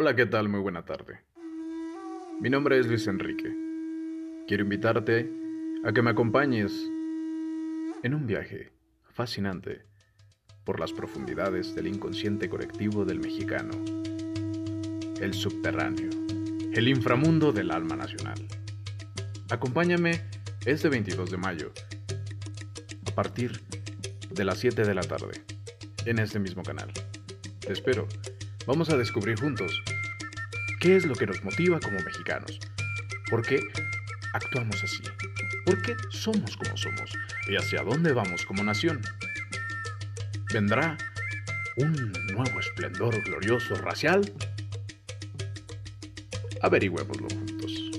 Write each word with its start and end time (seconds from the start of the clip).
Hola, 0.00 0.14
¿qué 0.14 0.26
tal? 0.26 0.48
Muy 0.48 0.60
buena 0.60 0.84
tarde. 0.84 1.22
Mi 2.40 2.48
nombre 2.48 2.78
es 2.78 2.86
Luis 2.86 3.08
Enrique. 3.08 3.52
Quiero 4.46 4.62
invitarte 4.62 5.28
a 5.82 5.92
que 5.92 6.02
me 6.02 6.10
acompañes 6.10 6.88
en 8.04 8.14
un 8.14 8.24
viaje 8.24 8.70
fascinante 9.10 9.82
por 10.62 10.78
las 10.78 10.92
profundidades 10.92 11.74
del 11.74 11.88
inconsciente 11.88 12.48
colectivo 12.48 13.04
del 13.04 13.18
mexicano, 13.18 13.72
el 15.20 15.34
subterráneo, 15.34 16.10
el 16.74 16.86
inframundo 16.86 17.50
del 17.50 17.72
alma 17.72 17.96
nacional. 17.96 18.46
Acompáñame 19.50 20.22
este 20.64 20.88
22 20.90 21.28
de 21.28 21.38
mayo, 21.38 21.72
a 23.04 23.14
partir 23.16 23.62
de 24.30 24.44
las 24.44 24.58
7 24.58 24.84
de 24.84 24.94
la 24.94 25.02
tarde, 25.02 25.42
en 26.04 26.20
este 26.20 26.38
mismo 26.38 26.62
canal. 26.62 26.92
Te 27.58 27.72
espero. 27.72 28.06
Vamos 28.68 28.90
a 28.90 28.98
descubrir 28.98 29.40
juntos 29.40 29.82
qué 30.78 30.94
es 30.96 31.06
lo 31.06 31.14
que 31.14 31.26
nos 31.26 31.42
motiva 31.42 31.80
como 31.80 31.98
mexicanos, 32.00 32.60
por 33.30 33.40
qué 33.40 33.62
actuamos 34.34 34.84
así, 34.84 35.02
por 35.64 35.80
qué 35.80 35.96
somos 36.10 36.54
como 36.54 36.76
somos 36.76 37.10
y 37.48 37.56
hacia 37.56 37.82
dónde 37.82 38.12
vamos 38.12 38.44
como 38.44 38.62
nación. 38.62 39.00
¿Vendrá 40.52 40.98
un 41.78 42.12
nuevo 42.30 42.60
esplendor 42.60 43.18
glorioso 43.22 43.74
racial? 43.76 44.30
Averigüémoslo 46.60 47.26
juntos. 47.26 47.97